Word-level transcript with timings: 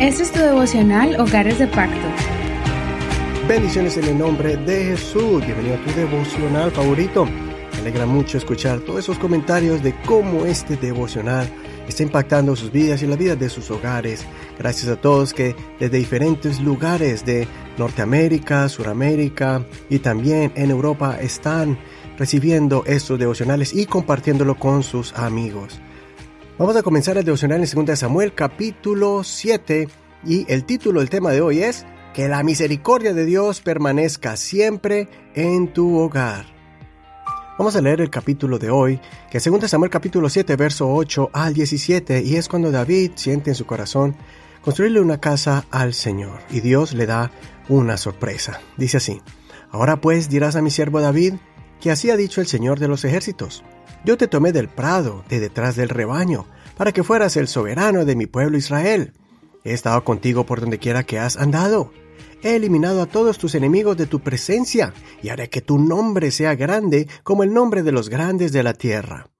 Este 0.00 0.22
es 0.22 0.30
tu 0.30 0.40
devocional 0.40 1.18
Hogares 1.18 1.58
de 1.58 1.66
Pacto. 1.66 2.06
Bendiciones 3.48 3.96
en 3.96 4.04
el 4.04 4.18
nombre 4.18 4.56
de 4.58 4.84
Jesús. 4.84 5.44
Bienvenido 5.46 5.76
a 5.76 5.84
tu 5.84 5.90
devocional 5.92 6.70
favorito. 6.70 7.24
Me 7.24 7.78
alegra 7.78 8.04
mucho 8.04 8.36
escuchar 8.36 8.80
todos 8.80 9.00
esos 9.00 9.18
comentarios 9.18 9.82
de 9.82 9.94
cómo 10.02 10.44
este 10.44 10.76
devocional 10.76 11.48
está 11.88 12.02
impactando 12.02 12.54
sus 12.54 12.70
vidas 12.70 13.02
y 13.02 13.06
la 13.06 13.16
vida 13.16 13.34
de 13.34 13.48
sus 13.48 13.70
hogares. 13.70 14.26
Gracias 14.58 14.92
a 14.92 15.00
todos 15.00 15.32
que 15.32 15.56
desde 15.80 15.96
diferentes 15.96 16.60
lugares 16.60 17.24
de 17.24 17.48
Norteamérica, 17.78 18.68
Suramérica 18.68 19.64
y 19.88 20.00
también 20.00 20.52
en 20.54 20.70
Europa 20.70 21.18
están 21.18 21.78
recibiendo 22.18 22.84
estos 22.86 23.18
devocionales 23.18 23.72
y 23.72 23.86
compartiéndolo 23.86 24.56
con 24.56 24.82
sus 24.82 25.14
amigos. 25.14 25.80
Vamos 26.58 26.74
a 26.74 26.82
comenzar 26.82 27.16
el 27.16 27.24
devocional 27.24 27.62
en 27.62 27.86
2 27.86 27.96
Samuel 27.96 28.34
capítulo 28.34 29.22
7 29.22 29.88
y 30.24 30.52
el 30.52 30.64
título 30.64 30.98
del 30.98 31.08
tema 31.08 31.30
de 31.30 31.40
hoy 31.40 31.62
es 31.62 31.86
Que 32.12 32.26
la 32.28 32.42
misericordia 32.42 33.14
de 33.14 33.24
Dios 33.24 33.60
permanezca 33.60 34.36
siempre 34.36 35.08
en 35.36 35.72
tu 35.72 35.96
hogar. 35.96 36.46
Vamos 37.60 37.76
a 37.76 37.80
leer 37.80 38.00
el 38.00 38.10
capítulo 38.10 38.58
de 38.58 38.70
hoy, 38.70 39.00
que 39.30 39.38
es 39.38 39.44
2 39.44 39.70
Samuel 39.70 39.92
capítulo 39.92 40.28
7, 40.28 40.56
verso 40.56 40.92
8 40.92 41.30
al 41.32 41.54
17, 41.54 42.24
y 42.24 42.34
es 42.34 42.48
cuando 42.48 42.72
David 42.72 43.12
siente 43.14 43.50
en 43.50 43.54
su 43.54 43.64
corazón 43.64 44.16
construirle 44.60 45.00
una 45.00 45.20
casa 45.20 45.64
al 45.70 45.94
Señor, 45.94 46.40
y 46.50 46.58
Dios 46.58 46.92
le 46.92 47.06
da 47.06 47.30
una 47.68 47.96
sorpresa. 47.96 48.60
Dice 48.76 48.96
así, 48.96 49.22
Ahora 49.70 50.00
pues 50.00 50.28
dirás 50.28 50.56
a 50.56 50.62
mi 50.62 50.72
siervo 50.72 51.00
David, 51.00 51.34
que 51.80 51.92
así 51.92 52.10
ha 52.10 52.16
dicho 52.16 52.40
el 52.40 52.48
Señor 52.48 52.80
de 52.80 52.88
los 52.88 53.04
ejércitos, 53.04 53.62
yo 54.04 54.16
te 54.16 54.28
tomé 54.28 54.52
del 54.52 54.68
prado, 54.68 55.24
de 55.28 55.40
detrás 55.40 55.76
del 55.76 55.88
rebaño, 55.88 56.46
para 56.76 56.92
que 56.92 57.02
fueras 57.02 57.36
el 57.36 57.48
soberano 57.48 58.04
de 58.04 58.16
mi 58.16 58.26
pueblo 58.26 58.56
Israel. 58.58 59.12
He 59.64 59.72
estado 59.72 60.04
contigo 60.04 60.46
por 60.46 60.60
donde 60.60 60.78
quiera 60.78 61.02
que 61.02 61.18
has 61.18 61.36
andado 61.36 61.90
he 62.42 62.56
eliminado 62.56 63.02
a 63.02 63.06
todos 63.06 63.38
tus 63.38 63.54
enemigos 63.54 63.96
de 63.96 64.06
tu 64.06 64.20
presencia, 64.20 64.94
y 65.22 65.28
haré 65.28 65.50
que 65.50 65.60
tu 65.60 65.78
nombre 65.78 66.30
sea 66.30 66.54
grande 66.54 67.08
como 67.22 67.42
el 67.42 67.52
nombre 67.52 67.82
de 67.82 67.92
los 67.92 68.08
grandes 68.08 68.52
de 68.52 68.62
la 68.62 68.74
tierra. 68.74 69.30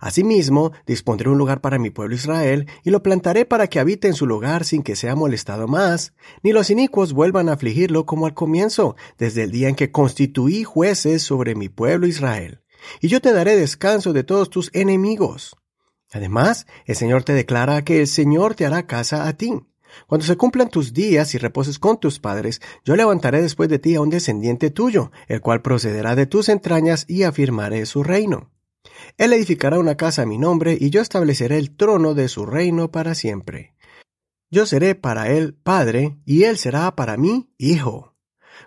Asimismo, 0.00 0.72
dispondré 0.86 1.30
un 1.30 1.38
lugar 1.38 1.60
para 1.60 1.78
mi 1.78 1.90
pueblo 1.90 2.14
Israel, 2.14 2.66
y 2.84 2.90
lo 2.90 3.02
plantaré 3.02 3.44
para 3.44 3.68
que 3.68 3.80
habite 3.80 4.08
en 4.08 4.14
su 4.14 4.26
lugar 4.26 4.64
sin 4.64 4.82
que 4.82 4.96
sea 4.96 5.14
molestado 5.14 5.66
más, 5.66 6.14
ni 6.42 6.52
los 6.52 6.70
inicuos 6.70 7.12
vuelvan 7.12 7.48
a 7.48 7.54
afligirlo 7.54 8.04
como 8.04 8.26
al 8.26 8.34
comienzo, 8.34 8.96
desde 9.18 9.44
el 9.44 9.50
día 9.50 9.68
en 9.68 9.76
que 9.76 9.92
constituí 9.92 10.64
jueces 10.64 11.22
sobre 11.22 11.54
mi 11.54 11.68
pueblo 11.68 12.06
Israel. 12.06 12.63
Y 13.00 13.08
yo 13.08 13.20
te 13.20 13.32
daré 13.32 13.56
descanso 13.56 14.12
de 14.12 14.24
todos 14.24 14.50
tus 14.50 14.70
enemigos. 14.72 15.56
Además, 16.12 16.66
el 16.86 16.96
Señor 16.96 17.24
te 17.24 17.32
declara 17.32 17.82
que 17.82 18.00
el 18.00 18.06
Señor 18.06 18.54
te 18.54 18.66
hará 18.66 18.86
casa 18.86 19.26
a 19.26 19.36
ti 19.36 19.60
cuando 20.06 20.26
se 20.26 20.36
cumplan 20.36 20.68
tus 20.68 20.92
días 20.92 21.34
y 21.34 21.38
reposes 21.38 21.78
con 21.78 21.98
tus 21.98 22.18
padres, 22.18 22.60
yo 22.84 22.96
levantaré 22.96 23.42
después 23.42 23.68
de 23.68 23.78
ti 23.78 23.94
a 23.94 24.00
un 24.00 24.10
descendiente 24.10 24.70
tuyo, 24.70 25.10
el 25.28 25.40
cual 25.40 25.62
procederá 25.62 26.14
de 26.14 26.26
tus 26.26 26.48
entrañas 26.48 27.04
y 27.08 27.22
afirmaré 27.22 27.86
su 27.86 28.02
reino. 28.02 28.50
Él 29.16 29.32
edificará 29.32 29.78
una 29.78 29.96
casa 29.96 30.22
a 30.22 30.26
mi 30.26 30.38
nombre 30.38 30.76
y 30.78 30.90
yo 30.90 31.00
estableceré 31.00 31.58
el 31.58 31.74
trono 31.74 32.14
de 32.14 32.28
su 32.28 32.46
reino 32.46 32.90
para 32.90 33.14
siempre. 33.14 33.74
Yo 34.50 34.66
seré 34.66 34.94
para 34.94 35.30
él 35.30 35.54
padre 35.54 36.18
y 36.24 36.44
él 36.44 36.58
será 36.58 36.94
para 36.94 37.16
mí 37.16 37.50
hijo. 37.58 38.14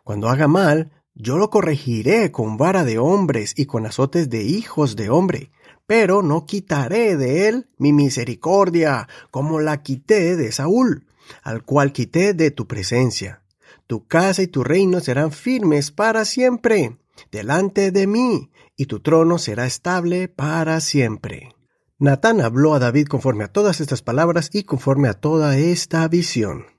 Cuando 0.04 0.28
haga 0.28 0.48
mal, 0.48 0.92
yo 1.18 1.38
lo 1.38 1.50
corregiré 1.50 2.32
con 2.32 2.58
vara 2.58 2.84
de 2.84 3.00
hombres 3.00 3.54
y 3.56 3.66
con 3.66 3.86
azotes 3.86 4.30
de 4.30 4.44
hijos 4.44 4.96
de 4.96 5.10
hombre, 5.10 5.52
pero 5.86 6.22
no 6.22 6.46
quitaré 6.46 7.18
de 7.18 7.48
él 7.48 7.68
mi 7.78 7.94
misericordia, 7.94 9.08
como 9.32 9.60
la 9.60 9.82
quité 9.82 10.36
de 10.36 10.52
Saúl 10.52 11.08
al 11.44 11.64
cual 11.64 11.92
quité 11.92 12.34
de 12.34 12.52
tu 12.52 12.68
presencia. 12.68 13.42
Tu 13.86 14.06
casa 14.08 14.42
y 14.42 14.48
tu 14.48 14.64
reino 14.64 15.00
serán 15.00 15.32
firmes 15.32 15.92
para 15.92 16.26
siempre 16.26 16.98
delante 17.32 17.92
de 17.92 18.06
mí, 18.06 18.52
y 18.76 18.86
tu 18.86 19.00
trono 19.00 19.40
será 19.40 19.66
estable 19.66 20.28
para 20.28 20.80
siempre. 20.82 21.56
Natán 21.98 22.42
habló 22.42 22.76
a 22.76 22.80
David 22.80 23.08
conforme 23.08 23.44
a 23.44 23.48
todas 23.48 23.82
estas 23.82 24.04
palabras 24.04 24.52
y 24.54 24.64
conforme 24.64 25.08
a 25.08 25.16
toda 25.16 25.58
esta 25.58 26.08
visión. 26.08 26.77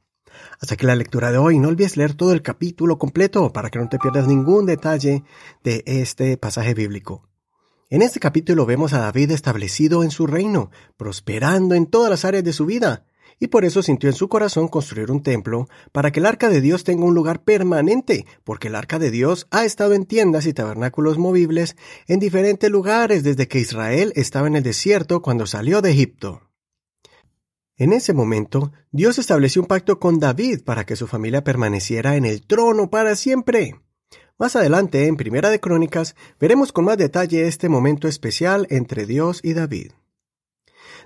Hasta 0.60 0.76
que 0.76 0.86
la 0.86 0.96
lectura 0.96 1.30
de 1.30 1.38
hoy, 1.38 1.58
no 1.58 1.68
olvides 1.68 1.96
leer 1.96 2.14
todo 2.14 2.32
el 2.32 2.42
capítulo 2.42 2.98
completo 2.98 3.52
para 3.52 3.70
que 3.70 3.78
no 3.78 3.88
te 3.88 3.98
pierdas 3.98 4.26
ningún 4.26 4.66
detalle 4.66 5.22
de 5.62 5.84
este 5.86 6.36
pasaje 6.36 6.74
bíblico. 6.74 7.28
En 7.90 8.02
este 8.02 8.20
capítulo 8.20 8.66
vemos 8.66 8.92
a 8.92 8.98
David 8.98 9.30
establecido 9.30 10.02
en 10.02 10.10
su 10.10 10.26
reino, 10.26 10.70
prosperando 10.96 11.74
en 11.74 11.86
todas 11.86 12.10
las 12.10 12.24
áreas 12.24 12.44
de 12.44 12.52
su 12.52 12.66
vida, 12.66 13.06
y 13.40 13.46
por 13.46 13.64
eso 13.64 13.82
sintió 13.82 14.10
en 14.10 14.16
su 14.16 14.28
corazón 14.28 14.68
construir 14.68 15.10
un 15.10 15.22
templo 15.22 15.68
para 15.92 16.10
que 16.10 16.20
el 16.20 16.26
arca 16.26 16.48
de 16.48 16.60
Dios 16.60 16.84
tenga 16.84 17.04
un 17.04 17.14
lugar 17.14 17.44
permanente, 17.44 18.26
porque 18.44 18.68
el 18.68 18.74
arca 18.74 18.98
de 18.98 19.10
Dios 19.10 19.46
ha 19.50 19.64
estado 19.64 19.94
en 19.94 20.06
tiendas 20.06 20.46
y 20.46 20.52
tabernáculos 20.52 21.18
movibles 21.18 21.76
en 22.08 22.18
diferentes 22.18 22.68
lugares 22.68 23.22
desde 23.22 23.48
que 23.48 23.60
Israel 23.60 24.12
estaba 24.16 24.48
en 24.48 24.56
el 24.56 24.64
desierto 24.64 25.22
cuando 25.22 25.46
salió 25.46 25.80
de 25.80 25.92
Egipto. 25.92 26.47
En 27.78 27.92
ese 27.92 28.12
momento, 28.12 28.72
Dios 28.90 29.18
estableció 29.18 29.62
un 29.62 29.68
pacto 29.68 30.00
con 30.00 30.18
David 30.18 30.62
para 30.64 30.84
que 30.84 30.96
su 30.96 31.06
familia 31.06 31.44
permaneciera 31.44 32.16
en 32.16 32.24
el 32.24 32.44
trono 32.44 32.90
para 32.90 33.14
siempre. 33.14 33.80
Más 34.36 34.56
adelante, 34.56 35.06
en 35.06 35.16
Primera 35.16 35.48
de 35.48 35.60
Crónicas, 35.60 36.16
veremos 36.40 36.72
con 36.72 36.86
más 36.86 36.98
detalle 36.98 37.46
este 37.46 37.68
momento 37.68 38.08
especial 38.08 38.66
entre 38.70 39.06
Dios 39.06 39.40
y 39.44 39.52
David. 39.52 39.92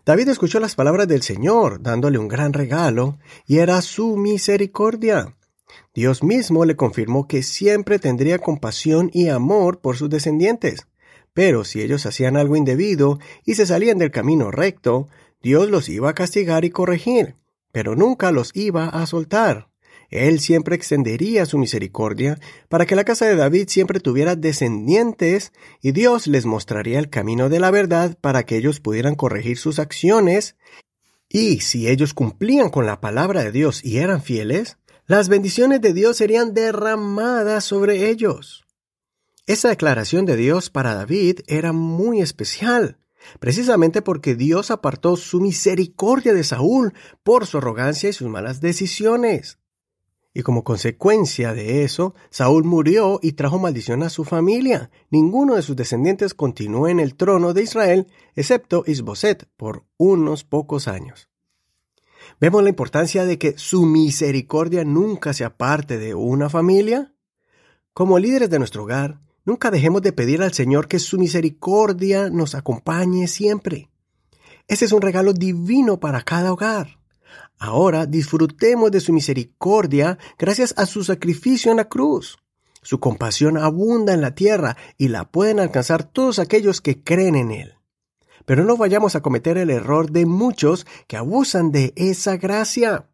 David 0.07 0.31
escuchó 0.31 0.61
las 0.61 0.75
palabras 0.75 1.07
del 1.09 1.23
Señor, 1.23 1.83
dándole 1.83 2.17
un 2.17 2.27
gran 2.27 2.55
regalo, 2.55 3.19
y 3.47 3.59
era 3.59 3.83
su 3.83 4.17
misericordia. 4.17 5.37
Dios 5.95 6.23
mismo 6.23 6.65
le 6.65 6.75
confirmó 6.75 7.29
que 7.29 7.43
siempre 7.43 7.99
tendría 7.99 8.39
compasión 8.39 9.11
y 9.13 9.29
amor 9.29 9.81
por 9.81 9.99
sus 9.99 10.09
descendientes. 10.09 10.87
Pero 11.35 11.65
si 11.65 11.83
ellos 11.83 12.07
hacían 12.07 12.37
algo 12.37 12.57
indebido 12.57 13.19
y 13.45 13.55
se 13.55 13.67
salían 13.67 13.99
del 13.99 14.11
camino 14.11 14.51
recto, 14.51 15.09
Dios 15.43 15.71
los 15.71 15.89
iba 15.89 16.11
a 16.11 16.15
castigar 16.15 16.65
y 16.65 16.71
corregir, 16.71 17.37
pero 17.73 17.97
nunca 17.97 18.33
los 18.33 18.51
iba 18.55 18.89
a 18.89 19.07
soltar. 19.07 19.69
Él 20.11 20.41
siempre 20.41 20.77
extendería 20.77 21.47
su 21.47 21.57
misericordia 21.57 22.39
para 22.69 22.85
que 22.85 22.95
la 22.95 23.05
casa 23.05 23.27
de 23.27 23.35
David 23.35 23.69
siempre 23.69 23.99
tuviera 23.99 24.37
descendientes 24.37 25.53
y 25.81 25.93
Dios 25.93 26.27
les 26.27 26.45
mostraría 26.45 26.99
el 26.99 27.09
camino 27.09 27.49
de 27.49 27.61
la 27.61 27.71
verdad 27.71 28.19
para 28.21 28.45
que 28.45 28.59
ellos 28.59 28.79
pudieran 28.79 29.15
corregir 29.15 29.57
sus 29.57 29.79
acciones 29.79 30.57
y 31.31 31.61
si 31.61 31.89
ellos 31.89 32.13
cumplían 32.13 32.69
con 32.69 32.85
la 32.85 33.01
palabra 33.01 33.43
de 33.43 33.53
Dios 33.53 33.83
y 33.83 33.99
eran 33.99 34.23
fieles, 34.23 34.77
las 35.07 35.31
bendiciones 35.31 35.81
de 35.81 35.95
Dios 35.95 36.19
serían 36.19 36.53
derramadas 36.53 37.65
sobre 37.65 38.11
ellos. 38.11 38.67
Esa 39.47 39.71
declaración 39.71 40.27
de 40.27 40.37
Dios 40.37 40.69
para 40.69 40.95
David 40.95 41.41
era 41.47 41.73
muy 41.73 42.21
especial, 42.21 42.99
precisamente 43.41 44.03
porque 44.03 44.35
Dios 44.35 44.71
apartó 44.71 45.17
su 45.17 45.41
misericordia 45.41 46.35
de 46.35 46.45
Saúl 46.45 46.95
por 47.23 47.47
su 47.47 47.59
arrogancia 47.59 48.11
y 48.11 48.13
sus 48.13 48.29
malas 48.29 48.61
decisiones. 48.61 49.59
Y 50.35 50.43
como 50.43 50.65
consecuencia 50.65 51.53
de 51.53 51.85
eso, 51.85 52.15
Saúl 52.31 52.65
murió 52.65 53.21
y 53.23 53.33
trajo 53.33 53.59
maldición 53.59 54.03
a 54.03 54.09
su 54.09 54.25
familia. 54.25 54.91
Ninguno 55.11 55.57
de 55.57 55.63
sus 55.63 55.77
descendientes 55.77 56.33
continuó 56.33 56.89
en 56.89 57.01
el 57.01 57.17
trono 57.17 57.53
de 57.53 57.63
Israel, 57.63 58.07
excepto 58.35 58.83
Isboset, 58.87 59.47
por 59.57 59.85
unos 59.99 60.45
pocos 60.45 60.89
años. 60.89 61.29
Vemos 62.41 62.63
la 62.63 62.71
importancia 62.71 63.27
de 63.27 63.39
que 63.39 63.59
su 63.59 63.85
misericordia 63.85 64.85
nunca 64.85 65.35
sea 65.35 65.57
parte 65.57 65.99
de 65.99 66.15
una 66.15 66.49
familia. 66.49 67.13
Como 67.93 68.19
líderes 68.19 68.49
de 68.49 68.59
nuestro 68.59 68.85
hogar, 68.85 69.21
nunca 69.45 69.71
dejemos 69.71 70.03
de 70.03 70.13
pedir 70.13 70.43
al 70.43 70.53
Señor 70.53 70.89
que 70.89 70.99
su 70.99 71.19
misericordia 71.19 72.31
nos 72.31 72.55
acompañe 72.55 73.29
siempre. 73.29 73.91
Ese 74.69 74.85
es 74.85 74.93
un 74.93 75.03
regalo 75.03 75.33
divino 75.33 76.01
para 76.01 76.23
cada 76.23 76.53
hogar. 76.53 76.99
Ahora 77.59 78.07
disfrutemos 78.07 78.91
de 78.91 79.01
su 79.01 79.13
misericordia 79.13 80.19
gracias 80.39 80.75
a 80.77 80.87
su 80.87 81.05
sacrificio 81.05 81.71
en 81.71 81.77
la 81.77 81.89
cruz. 81.89 82.39
Su 82.83 82.99
compasión 82.99 83.57
abunda 83.57 84.13
en 84.13 84.21
la 84.21 84.35
tierra 84.35 84.77
y 84.99 85.09
la 85.09 85.31
pueden 85.31 85.61
alcanzar 85.61 86.03
todos 86.03 86.41
aquellos 86.41 86.81
que 86.81 87.03
creen 87.03 87.37
en 87.37 87.53
Él. 87.53 87.75
Pero 88.45 88.65
no 88.65 88.77
vayamos 88.77 89.15
a 89.15 89.21
cometer 89.21 89.57
el 89.57 89.71
error 89.71 90.11
de 90.11 90.27
muchos 90.27 90.87
que 91.07 91.17
abusan 91.17 91.71
de 91.71 91.93
esa 91.95 92.37
gracia, 92.37 93.09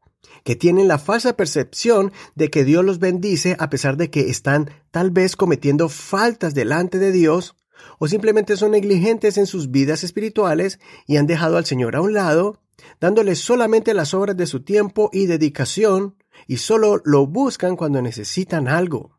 que 0.44 0.56
tienen 0.56 0.88
la 0.88 0.98
falsa 0.98 1.36
percepción 1.36 2.12
de 2.34 2.50
que 2.50 2.64
Dios 2.64 2.84
los 2.84 2.98
bendice 2.98 3.56
a 3.58 3.70
pesar 3.70 3.96
de 3.96 4.10
que 4.10 4.30
están 4.30 4.70
tal 4.90 5.10
vez 5.10 5.36
cometiendo 5.36 5.88
faltas 5.88 6.54
delante 6.54 6.98
de 6.98 7.12
Dios 7.12 7.56
o 7.98 8.08
simplemente 8.08 8.56
son 8.56 8.72
negligentes 8.72 9.38
en 9.38 9.46
sus 9.46 9.70
vidas 9.70 10.04
espirituales 10.04 10.80
y 11.06 11.16
han 11.16 11.26
dejado 11.26 11.56
al 11.56 11.66
Señor 11.66 11.96
a 11.96 12.00
un 12.00 12.14
lado 12.14 12.60
dándoles 13.00 13.38
solamente 13.38 13.94
las 13.94 14.14
obras 14.14 14.36
de 14.36 14.46
su 14.46 14.62
tiempo 14.62 15.10
y 15.12 15.26
dedicación, 15.26 16.16
y 16.46 16.58
solo 16.58 17.00
lo 17.04 17.26
buscan 17.26 17.76
cuando 17.76 18.00
necesitan 18.02 18.68
algo. 18.68 19.18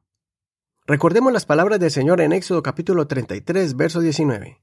Recordemos 0.85 1.31
las 1.33 1.45
palabras 1.45 1.79
del 1.79 1.91
Señor 1.91 2.21
en 2.21 2.31
Éxodo 2.31 2.63
capítulo 2.63 3.07
33, 3.07 3.75
verso 3.75 3.99
19. 3.99 4.59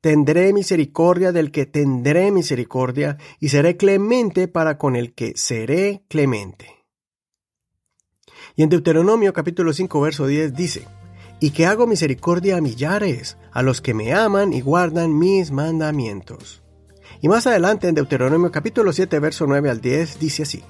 Tendré 0.00 0.52
misericordia 0.52 1.32
del 1.32 1.50
que 1.50 1.66
tendré 1.66 2.30
misericordia, 2.30 3.18
y 3.40 3.48
seré 3.48 3.76
clemente 3.76 4.48
para 4.48 4.78
con 4.78 4.96
el 4.96 5.14
que 5.14 5.32
seré 5.36 6.04
clemente. 6.08 6.76
Y 8.54 8.62
en 8.62 8.68
Deuteronomio 8.68 9.32
capítulo 9.32 9.72
5 9.72 10.00
verso 10.00 10.26
10 10.26 10.54
dice, 10.54 10.86
y 11.40 11.50
que 11.50 11.66
hago 11.66 11.86
misericordia 11.86 12.56
a 12.56 12.60
millares, 12.60 13.36
a 13.52 13.62
los 13.62 13.80
que 13.80 13.94
me 13.94 14.12
aman 14.12 14.52
y 14.52 14.60
guardan 14.60 15.18
mis 15.18 15.50
mandamientos. 15.50 16.62
Y 17.20 17.28
más 17.28 17.46
adelante 17.46 17.88
en 17.88 17.94
Deuteronomio 17.94 18.50
capítulo 18.50 18.92
7 18.92 19.18
verso 19.18 19.46
9 19.46 19.70
al 19.70 19.80
10 19.80 20.18
dice 20.18 20.42
así, 20.44 20.62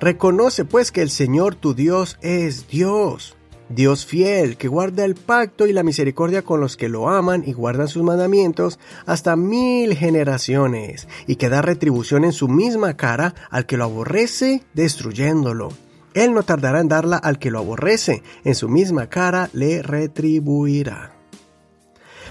Reconoce 0.00 0.64
pues 0.64 0.92
que 0.92 1.02
el 1.02 1.10
Señor 1.10 1.54
tu 1.54 1.74
Dios 1.74 2.18
es 2.20 2.68
Dios, 2.68 3.36
Dios 3.68 4.04
fiel, 4.04 4.56
que 4.56 4.68
guarda 4.68 5.04
el 5.04 5.14
pacto 5.14 5.66
y 5.66 5.72
la 5.72 5.82
misericordia 5.82 6.42
con 6.42 6.60
los 6.60 6.76
que 6.76 6.88
lo 6.88 7.08
aman 7.08 7.44
y 7.46 7.52
guardan 7.52 7.88
sus 7.88 8.02
mandamientos 8.02 8.78
hasta 9.06 9.36
mil 9.36 9.94
generaciones, 9.96 11.08
y 11.26 11.36
que 11.36 11.48
da 11.48 11.62
retribución 11.62 12.24
en 12.24 12.32
su 12.32 12.48
misma 12.48 12.96
cara 12.96 13.34
al 13.50 13.66
que 13.66 13.76
lo 13.76 13.84
aborrece, 13.84 14.62
destruyéndolo. 14.74 15.70
Él 16.12 16.32
no 16.32 16.42
tardará 16.42 16.80
en 16.80 16.88
darla 16.88 17.16
al 17.16 17.38
que 17.38 17.50
lo 17.50 17.58
aborrece, 17.58 18.22
en 18.44 18.54
su 18.54 18.68
misma 18.68 19.08
cara 19.08 19.50
le 19.52 19.82
retribuirá. 19.82 21.12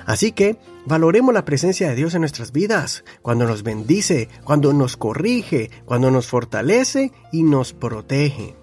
Así 0.06 0.32
que 0.32 0.58
valoremos 0.86 1.34
la 1.34 1.46
presencia 1.46 1.90
de 1.90 1.96
Dios 1.96 2.14
en 2.14 2.22
nuestras 2.22 2.52
vidas, 2.52 3.04
cuando 3.22 3.46
nos 3.46 3.64
bendice, 3.64 4.30
cuando 4.44 4.74
nos 4.74 4.98
corrige, 4.98 5.72
cuando 5.86 6.12
nos 6.12 6.28
fortalece 6.28 7.12
y 7.32 7.44
nos 7.44 7.74
protege. 7.74 8.56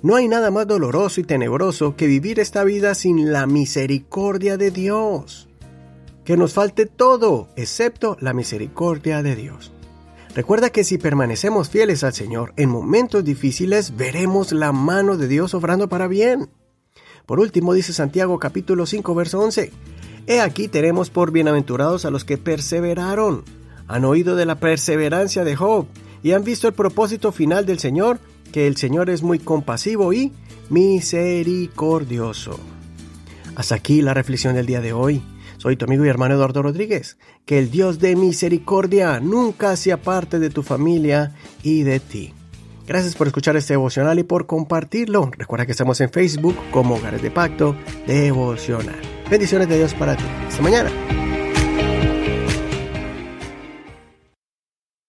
No 0.00 0.14
hay 0.14 0.28
nada 0.28 0.52
más 0.52 0.66
doloroso 0.66 1.20
y 1.20 1.24
tenebroso 1.24 1.96
que 1.96 2.06
vivir 2.06 2.38
esta 2.38 2.62
vida 2.62 2.94
sin 2.94 3.32
la 3.32 3.46
misericordia 3.46 4.56
de 4.56 4.70
Dios. 4.70 5.48
Que 6.24 6.36
nos 6.36 6.52
falte 6.52 6.86
todo 6.86 7.48
excepto 7.56 8.16
la 8.20 8.32
misericordia 8.32 9.22
de 9.22 9.34
Dios. 9.34 9.72
Recuerda 10.36 10.70
que 10.70 10.84
si 10.84 10.98
permanecemos 10.98 11.68
fieles 11.68 12.04
al 12.04 12.12
Señor 12.12 12.52
en 12.56 12.68
momentos 12.68 13.24
difíciles, 13.24 13.96
veremos 13.96 14.52
la 14.52 14.70
mano 14.70 15.16
de 15.16 15.26
Dios 15.26 15.52
obrando 15.54 15.88
para 15.88 16.06
bien. 16.06 16.48
Por 17.26 17.40
último, 17.40 17.74
dice 17.74 17.92
Santiago 17.92 18.38
capítulo 18.38 18.86
5, 18.86 19.14
verso 19.16 19.40
11, 19.40 19.72
He 20.28 20.40
aquí 20.40 20.68
tenemos 20.68 21.10
por 21.10 21.32
bienaventurados 21.32 22.04
a 22.04 22.10
los 22.10 22.24
que 22.24 22.38
perseveraron. 22.38 23.42
Han 23.88 24.04
oído 24.04 24.36
de 24.36 24.46
la 24.46 24.60
perseverancia 24.60 25.42
de 25.42 25.56
Job 25.56 25.86
y 26.22 26.32
han 26.32 26.44
visto 26.44 26.68
el 26.68 26.74
propósito 26.74 27.32
final 27.32 27.66
del 27.66 27.80
Señor, 27.80 28.20
que 28.52 28.66
el 28.66 28.76
Señor 28.76 29.10
es 29.10 29.22
muy 29.22 29.38
compasivo 29.38 30.12
y 30.12 30.32
misericordioso. 30.70 32.58
Hasta 33.54 33.74
aquí 33.74 34.02
la 34.02 34.14
reflexión 34.14 34.54
del 34.54 34.66
día 34.66 34.80
de 34.80 34.92
hoy. 34.92 35.22
Soy 35.56 35.76
tu 35.76 35.84
amigo 35.84 36.04
y 36.04 36.08
hermano 36.08 36.34
Eduardo 36.34 36.62
Rodríguez. 36.62 37.18
Que 37.44 37.58
el 37.58 37.70
Dios 37.70 37.98
de 37.98 38.14
misericordia 38.14 39.18
nunca 39.20 39.76
se 39.76 39.92
aparte 39.92 40.38
de 40.38 40.50
tu 40.50 40.62
familia 40.62 41.34
y 41.62 41.82
de 41.82 41.98
ti. 41.98 42.34
Gracias 42.86 43.16
por 43.16 43.26
escuchar 43.26 43.56
este 43.56 43.74
devocional 43.74 44.18
y 44.18 44.22
por 44.22 44.46
compartirlo. 44.46 45.30
Recuerda 45.36 45.66
que 45.66 45.72
estamos 45.72 46.00
en 46.00 46.10
Facebook 46.10 46.56
como 46.70 46.94
Hogares 46.94 47.20
de 47.20 47.30
Pacto 47.30 47.76
Devocional. 48.06 49.00
Bendiciones 49.30 49.68
de 49.68 49.76
Dios 49.76 49.92
para 49.94 50.16
ti. 50.16 50.24
Hasta 50.48 50.62
mañana. 50.62 50.90